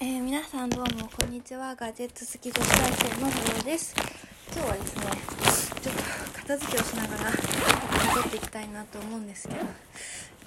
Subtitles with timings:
[0.00, 1.74] えー、皆さんどうもこんにちは。
[1.74, 3.92] ガジェット好き女子大生のふよです。
[4.54, 5.02] 今日はですね
[5.82, 6.02] ちょっと
[6.38, 9.70] 片付けをしながら撮っていきたいなと思うんですけど今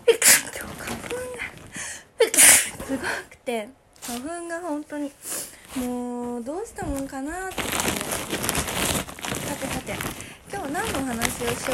[0.08, 0.20] 日
[0.56, 1.44] 花粉が
[2.40, 3.68] すごくて
[4.02, 5.12] 花粉が本当に
[5.76, 8.56] もうどうしたもんかなって感じです
[9.48, 9.96] さてさて
[10.50, 11.68] 今日何のお話をしようかと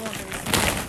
[0.00, 0.46] 思うとです
[0.80, 0.85] ね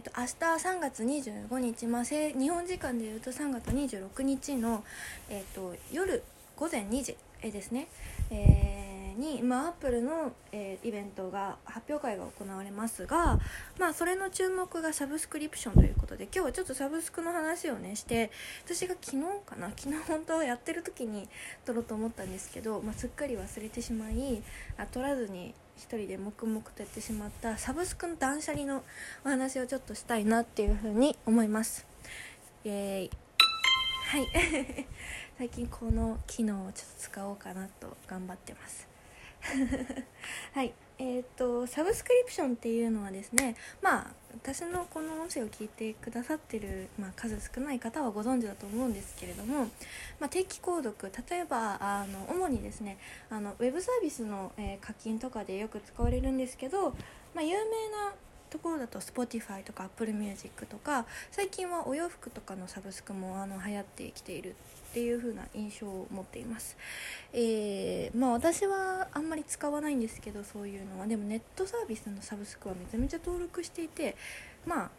[0.00, 0.32] ーと、明日
[0.68, 4.82] 3月25日、まあ、日本時間でいうと3月26日の、
[5.28, 6.22] えーと、夜
[6.56, 7.88] 午前2時、ですね、
[8.30, 13.38] えー、に、まあ、アップルの、えー、イベントが発表会が行われますが、
[13.78, 18.30] まあ、それの注目がサブスクリプションということで今日はちょっとサブスクの話をねして
[18.64, 21.28] 私が昨日かな昨日本当はやってる時に
[21.64, 24.42] 撮ろうと思ったんですけど、まあ、すっかり忘れてしまい
[24.78, 28.82] あ撮らずに一人で黙々とやってしまったサブスクの断捨離の
[29.24, 31.86] お話をちょっとしたいなっていうふうに思います。
[32.64, 33.10] イエーイ。
[34.10, 34.86] はい。
[35.38, 38.89] 最近この機能をちょっと使おうかなと頑張ってます。
[40.52, 49.64] はいえーと、サブスクリプションっていうのはですねまあ私のこの音声を聞いてくださってる、まあ、数少ない方はご存知だと思うんですけれども、
[50.20, 52.98] まあ、定期購読例えばあの主にですね
[53.30, 56.90] あのウェブサービスの、えー、課金とかでよく使われるんですけど、
[57.34, 58.12] まあ、有名な
[58.50, 64.54] ところだと Spotify とか Apple Music とか最近はお洋服とかのサブスクもあの流行ってきている
[64.90, 66.76] っていう風な印象を持っています、
[67.32, 71.06] えー、まあ私はあんまり使わないんですけどそういうのは。
[71.06, 74.16] でもネットサービスのサブスクはめちゃめちゃ登録していて
[74.66, 74.90] まあ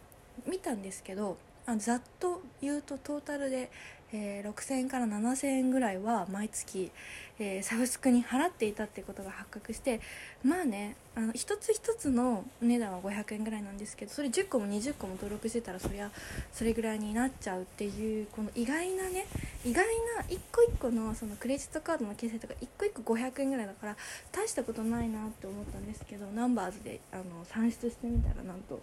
[0.46, 3.70] 見たんですけどあざっと言うとトータルで
[4.14, 6.90] えー、6000円から7000円ぐらいは毎月、
[7.38, 10.00] えー、サブスクに払っていたってことが発覚して
[10.44, 16.10] まあねあの一つ一つのお値段は500円ぐらいなんですけどそれ10個も20個も登録してたらそりゃ
[16.52, 19.26] それぐらいになっちゃうっていうこの意外なね
[19.64, 19.86] 意外
[20.18, 23.96] な一個一個のそのクレジットカードの決済とか一個一個500円ぐらいだから
[24.30, 28.80] 大したことないなって思ったんですけどナンバーズであの算出してみたらなんと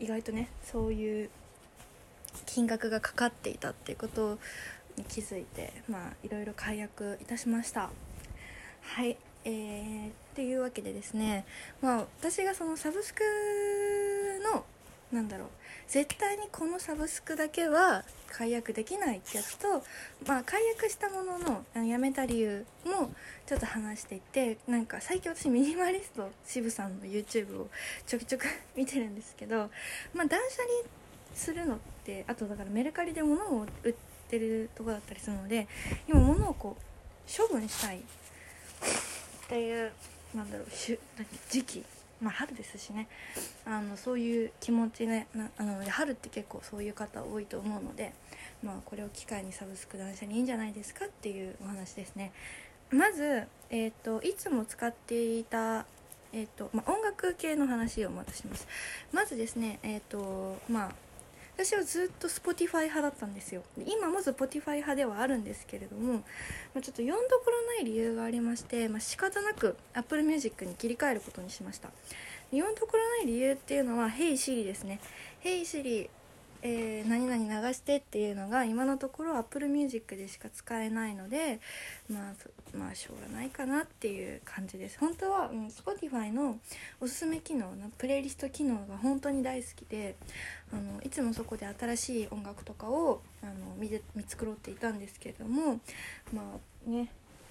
[0.00, 1.30] 意外とねそういう
[2.54, 4.38] 金額がかかっていたっていうこと
[4.96, 7.90] に気づいてまあいろいろ解約いたしました。
[8.80, 11.46] はいえー、っていうわけでですね
[11.82, 13.24] まあ私がそのサブスク
[14.54, 14.64] の
[15.10, 15.48] なんだろう
[15.88, 19.82] 絶対にこのサブスクだけは解約できないってやつと、
[20.24, 23.10] まあ、解約したもののあのやめた理由も
[23.46, 27.68] ちょっと話していてなんか最近私ミニマリスト渋さんの YouTube を
[28.06, 29.70] ちょくちょく 見てるんですけど、
[30.14, 31.03] まあ、断捨離
[31.34, 33.94] するのってあとだからメルカリで物を売っ
[34.28, 35.68] てるとこだったりするので
[36.08, 37.98] 今物をこう処分したい。
[37.98, 38.02] っ
[39.48, 39.92] ていう
[40.34, 40.66] なんだろう
[41.50, 41.84] 時期。
[42.20, 43.08] まあ春ですしね。
[43.64, 48.12] あのそういう気持ちねなあの春って結構そういう方多いと思うので
[48.62, 52.32] まあこれを機会にサブスク断捨にいいんじゃないですかっていうお話ですね。
[52.90, 55.86] まず、えーと、いつも使っていた
[56.32, 58.66] えーとまあ、音楽系の話をまたします。
[59.12, 60.92] まずですねえっ、ー、とまあ
[61.56, 63.62] 私はずっと Spotify 派だったんですよ。
[63.86, 66.24] 今も Spotify 派ではあるんですけれども、
[66.74, 71.90] ま、ちょっと読んどころない理由がありまして、まあ、仕方なく Apple Music に切り替えることにしました。
[72.50, 75.00] 読んどころない理由っていうのは「Hey Siri」ですね
[75.42, 76.08] 「Hey Siri
[76.66, 81.60] えー、何々流してっていうのが今のところ Apple Music でしか使えないので
[82.10, 84.98] まあまあしょうがないかなっていう感じです。
[84.98, 86.58] 本当は、うん、Spotify の
[87.02, 90.16] おすすめ機能のプレイリスト機能が本当に大好きで
[90.72, 95.80] あのいつもそこで新しい音楽とかをあの見見繕っていたんですけれども
[96.32, 96.42] ま
[96.86, 97.10] あね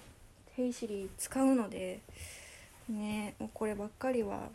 [0.58, 2.00] 「Hey Siri」使うので
[2.90, 4.50] ねこればっかりは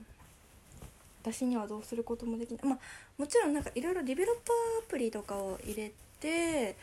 [1.33, 2.61] 私にはどうすることもできない。
[2.65, 2.79] まあ
[3.19, 6.77] もちろんなんかいろいろディベロッパーアプリとかを入れて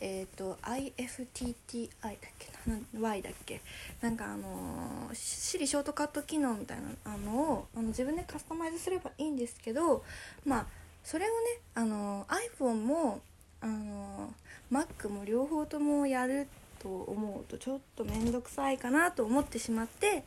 [0.00, 3.60] えっ、ー、と IFTTI だっけな？Y だっけ？
[4.00, 10.04] なんかあの Siri ショートカット機能みたいなのをあの自分でカスタマイズすればいいんですけど
[10.44, 10.66] まあ
[11.02, 11.34] それをね
[11.74, 12.26] あの
[12.58, 13.20] iPhone も
[13.60, 14.32] あの
[14.72, 20.22] Mac も両方ともやるってと思うとちょっと面倒くさいかなと思ってしまって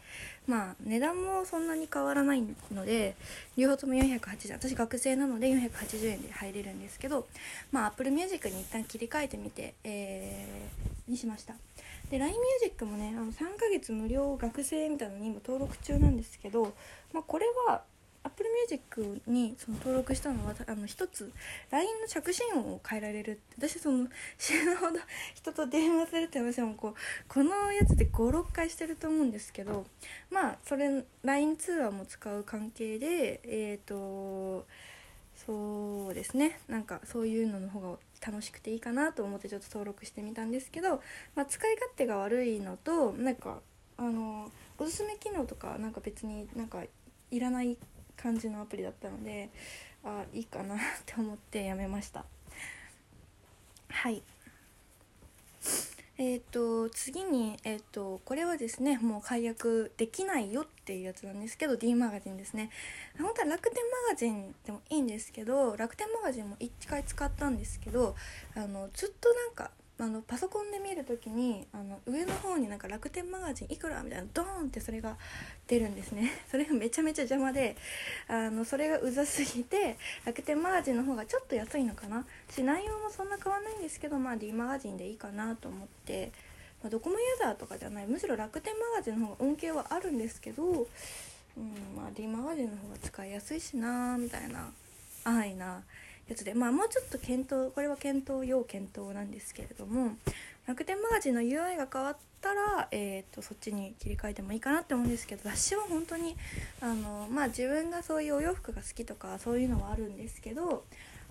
[0.48, 2.44] まあ値段もそんなに変わらない
[2.74, 3.16] ので
[3.56, 7.28] 両方とも480私学生なので480円で入れるんですけど
[7.72, 11.54] まあ Apple Music に一旦切り替えてみて、えー、にしました。
[12.10, 16.74] で LINE Music もねあの3ヶ月無料学生みたいなのに今登録中なんですけど、
[17.14, 17.84] まあ、これは
[18.28, 21.32] Apple Music にその登録したのはあの一つ。
[21.72, 23.42] LINE の着信音を変えられるって。
[23.70, 24.08] 私その
[24.38, 25.00] 死ぬほど
[25.34, 26.96] 人と電話するって話もこう
[27.28, 29.86] このやつで56回してると思うんですけど
[30.30, 34.68] まあそれ LINE 通話も使う関係でえっ、ー、と
[35.36, 35.78] そ
[36.08, 36.60] そうですね。
[36.68, 41.02] なんかそういうのの方が楽しくていいかなと思ってちょっと登録してみたんですけど、
[41.36, 43.60] まあ、使い勝手が悪いのとなんか
[43.98, 46.84] あのおすすめ機能とかなんか別になんか
[47.30, 47.78] いらない
[48.22, 49.50] 感じのアプリだったので
[50.04, 52.26] あいいかなって思ってやめました。
[53.90, 54.22] はい。
[56.20, 62.72] えっ、ー、と次に、えっ、ー、とこれはですねもう解約できないよっていうやつなんですけど D マガジンですね。
[63.20, 68.16] 本当は楽天マガジンでもいいんですけど楽天マガジンも1回使ったんですけど
[68.56, 75.18] あのずっとなんかあのパソコンで見る時にあの上の方になんか楽天マガジンいくらみたいなドーンってそれが
[75.68, 76.32] 出るんですね。
[76.52, 77.76] それがめちゃめちゃ邪魔で
[78.28, 82.26] あのそれがうざすぎて楽天マガジンの方がちょっと安いのかな。
[82.50, 86.32] し内容もそんな変わんないんですけどまあ D マガジンでいいかなと思って、
[86.84, 94.72] まあ、ドコモユーザーとかじゃないむしろ楽天マガジンの方が恩恵はあるんですけど、うんまあ、D マガジンの方が使いやすいしなみたいな
[95.24, 95.84] 安易な。
[96.28, 100.16] やつでまあもうちょっと検討これは検討要検討なんですけれども
[100.68, 106.36] 楽天マガジンの UI が変わったら、えーと、そっちに切り替えてもいいかなって思うんですけど雑誌は本当に
[106.82, 110.84] あのまあ自分がそういうお洋服が好きとかそういうのはあるんですけど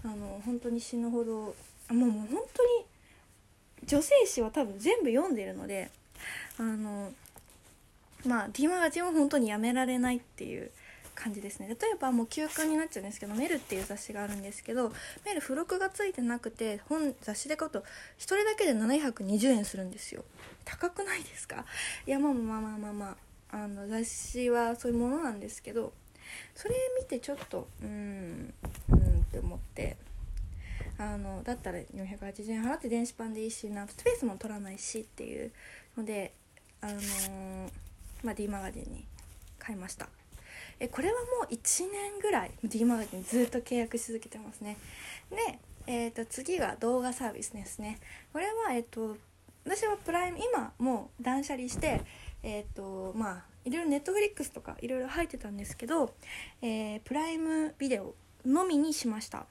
[0.04, 1.54] あの本当に死ぬほども
[1.90, 2.86] うもう本当に
[3.84, 5.90] 女性誌は多分全部読んでるので
[6.58, 7.12] あの
[8.24, 10.70] まあ D マガジンは本当にやめられないっていう
[11.16, 11.66] 感じですね。
[11.68, 14.92] 例えばもう休刊になっちゃうんですけど「メル」っていう雑誌があるんですけど
[15.24, 17.84] メル付録がついてなくて本雑誌で買うと1
[18.18, 20.24] 人だけで720円するんですよ。
[20.64, 21.64] 高くないですか？
[22.06, 23.18] いやまあまあまあまあま
[23.50, 23.68] ああ。
[23.68, 25.92] の雑誌はそういうものなんですけど
[26.54, 28.54] それ見てちょっとうん
[28.90, 29.96] うんって思って。
[30.98, 35.52] あのだったら480円払って電子版でいいしなスペースも取らないしっていう
[35.94, 36.32] ので
[36.80, 37.70] あのー、
[38.22, 39.04] まあ、D マガジンに
[39.58, 40.08] 買いました。
[40.78, 44.76] えこれはもう1年ぐらい D マガジンずっと契約し続けてますね。
[45.30, 47.98] で、えー、と次が動画サービスですね。
[48.32, 49.16] これはえっ、ー、と
[49.64, 52.02] 私はプライム今もう断捨離して
[52.42, 56.14] えっ、ー、とまあいろいろネットフリックスとかいろいろ入ってたんですけど、
[56.62, 58.14] えー、プライムビデオ
[58.44, 59.46] のみにしました。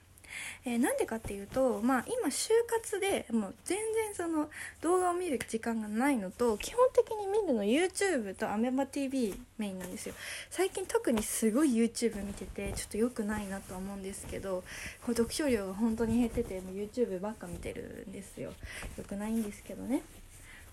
[0.64, 4.48] えー、なんでかっていうとまあ今就活でもう全然その
[4.82, 10.14] 動画を見る時間がないのと基本的に見るの YouTube と AMEBATV メインなんですよ。
[10.50, 14.64] 最近特にすごい YouTube 見ててちょっと良くないなとは思うんですけど
[15.04, 18.52] こ読書量が本当に減っててもう YouTube ばっか見てるんですよ。
[18.96, 20.02] 良くないんですけどね。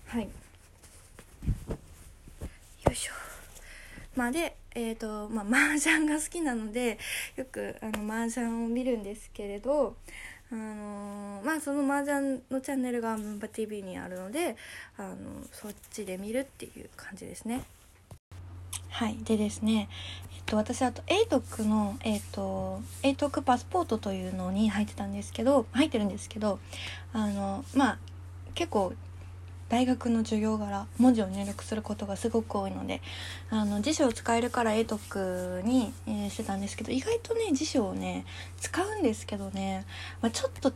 [0.08, 0.24] はい。
[0.24, 0.30] よ
[2.92, 3.33] いしょ。
[4.16, 6.98] まあでえーとまあ、麻雀が好きなので
[7.36, 9.96] よくあの麻雀を見るんですけれど、
[10.52, 14.56] あのー、まあ、その麻雀のチャンネルがムンバ TV にあるので、
[14.98, 15.16] あの
[15.52, 17.64] そっちで見るっていう感じですね。
[18.90, 19.90] はいでですね、
[20.36, 26.60] えっと、私あと ATOC の、えっと、ATOC パスポートというのに入ってたんですけど入ってるんですけど
[27.12, 27.98] あのまあ
[28.54, 28.94] 結構
[29.74, 33.02] 大学の授業柄文字を入力することがすごく多いので
[33.50, 38.24] あの辞書を使えるから英徳に、えー、してたんですけど意外とね辞書をね
[38.60, 39.88] 使うんですけどね、
[40.22, 40.72] まあ、ちょっと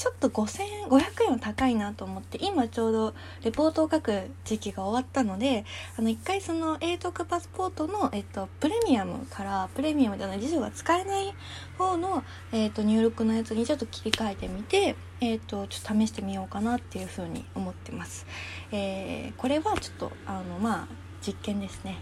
[0.00, 3.14] ちょっと5000円500円は高いなと思って今ちょうど
[3.44, 5.66] レポートを書く時期が終わったので
[5.98, 11.34] あの一回その A 徳パスポートの、えっと、プレミアムからプレミアムじゃない辞書が使えない
[11.76, 18.24] 方の、えっと、入力のやつにちょっと切り替えてみてえっとちょっと試してみようかなっていうふうに思ってます、
[18.72, 20.88] えー、これはちょっとあのまあ
[21.20, 21.98] 実験ですね。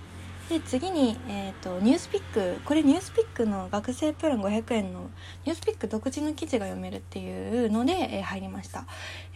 [0.49, 2.59] で次に、えーと、ニュースピック。
[2.65, 5.11] これニュースピックの学生プラン500円の
[5.45, 8.87] ニュースピック独自の記事が読めるっていうので、えー、入りました、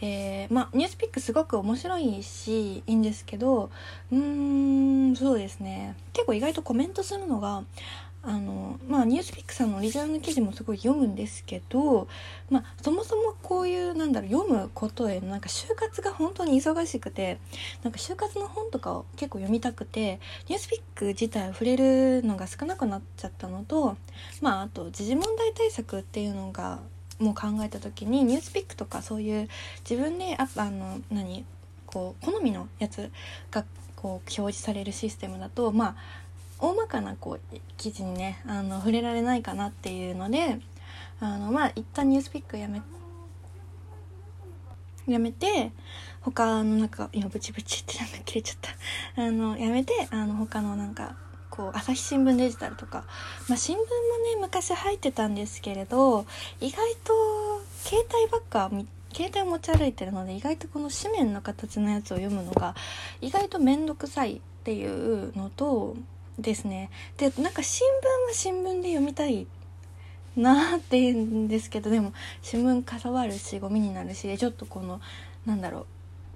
[0.01, 3.69] えー、まあニュースピックすごく面白いしいいんですけど
[4.11, 5.95] うーんそうですね。
[6.13, 7.63] 結構意外とコメントするのが
[8.25, 12.07] あのまあニュースピックさんのオリジナルの記事もすごい読むんですけど、
[12.49, 17.37] まあ、そもそもこういうなんだろう読むことへのなんか就活が本当に忙しくて
[17.83, 23.97] なんか就活の本とかを結構読みたくてニュースピック自体触れるのが少なくなっちゃったのと
[24.41, 26.79] まああと時事問題対策っていうのが
[27.19, 29.49] もう考えた時にニュースピックとかそういう
[29.87, 31.45] 自分でああの何
[31.85, 33.11] こう好みのやつ
[33.51, 33.65] が
[33.95, 36.22] こう表示されるシステムだとまあ
[36.63, 40.59] 大まかなこう記事にねあの触れられないかなっていうので
[41.19, 42.81] あのまあ一旦ニュースピックやめ
[45.05, 45.73] やめて
[46.21, 48.71] 他のなんか今ブチブチってなんか切れちゃった。
[49.21, 51.17] あのやめてあの他のなんか
[51.49, 53.03] こう朝日新聞デジタルとか、
[53.49, 53.87] まあ、新聞もね
[54.39, 56.25] 昔入ってたんですけれど
[56.61, 58.71] 意外と携帯ばっか
[59.13, 62.73] 携帯を持ち歩いてるので意外とこの紙面の形のやつを読むのが
[63.19, 65.95] 意外と面倒くさいっていうのと
[66.39, 66.89] ですね。
[67.17, 67.91] でなんか新聞
[68.29, 69.47] は新聞で読みたい
[70.35, 74.99] なって言うんですけどでも新聞かさわるしゴミになるしちょっとこの
[75.45, 75.85] なんだろう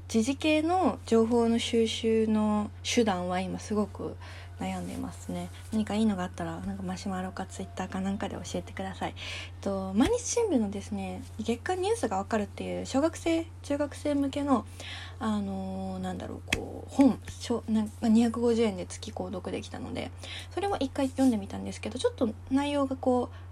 [0.08, 4.16] 時事系の情報の収集の手段は今すごく
[4.60, 5.50] 悩んでますね。
[5.72, 9.14] 何かいいのがあったらなんかマシュマロかツイッターかなんかで教えてください。
[9.18, 14.66] えっと毎日新聞のですね月間ニュースがわかるっていう小学生中学生向けの
[15.20, 17.20] あのー、なんだろうこう本
[17.70, 20.12] なんか250円で月購読できたので
[20.52, 23.47] それも一回読んでみたんですけどちょっと内容がこう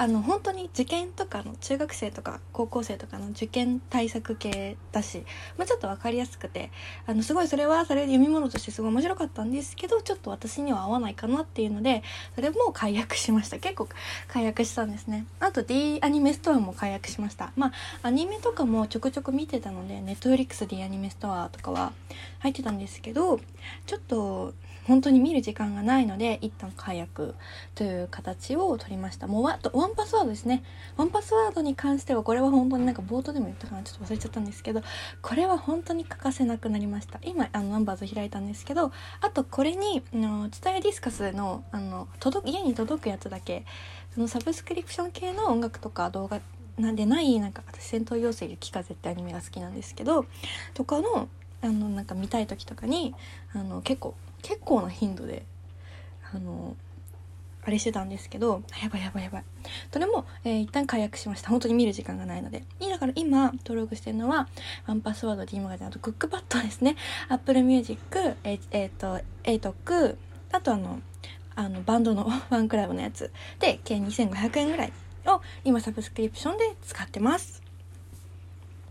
[0.00, 5.24] あの本当に受験とかの中学生とか高校生とかの受験対策系だし、
[5.58, 6.70] まあ、ちょっと分かりやすくて
[7.06, 12.02] あのすごいそれはそれで読み物としてすごい面白かったんですけどちょっと私には合わないかなっていうので
[12.34, 13.58] それも解約しました。
[13.58, 13.90] 結構
[14.26, 15.26] 解約したんですね。
[15.38, 17.52] あと D アニメストアも解約しました。
[17.54, 17.72] まあ
[18.04, 21.92] アニメとかもちょくちょく見てたので Netflix D アニメストアとかは
[22.38, 23.38] 入ってたんですけど
[23.84, 24.54] ちょっと
[24.86, 27.34] 本当に見る時間がないので一旦解約
[27.74, 29.26] という形を取りました。
[29.26, 30.62] もうワワンパスワードですね。
[30.96, 33.82] ワンパスワードに関してはこれは本当になんか冒頭でも言ったかな。
[33.82, 34.82] ちょっと忘れちゃったんですけど
[35.22, 37.20] これは本当に欠かせなくなりました。
[37.22, 43.64] 今あのナンバーズ開いたんですけどあとこれにあのツタヤディスカスのあの届家に届くやつだけ
[44.14, 46.40] そのサブスクリプション系の音楽とか動画
[46.78, 50.26] なんでないなんか私戦闘妖精雪風ってアニメが好きなんですけど
[50.74, 51.28] とかの
[51.62, 53.14] あのなんか見たい時とかに
[53.52, 55.44] あの結構結構な頻度で
[56.32, 56.76] あの
[57.62, 59.44] あれしてたんですけどやばいやばいやばい。
[59.92, 61.50] それも、えー、一旦解約しました。
[61.50, 62.64] 本当に見る時間がないので。
[62.80, 64.48] だから今登録してるのは
[64.86, 66.96] ワンパスワード D マガジンあとクックパッドですね。
[67.28, 68.00] Apple Music
[68.44, 70.16] えっ、えー、と ATOC
[70.52, 71.00] あとあの
[71.54, 73.30] あのバンドの ファンクラブのやつ。
[73.58, 74.92] で計2500円ぐらい
[75.26, 77.69] を今サブスクリプションで使ってます。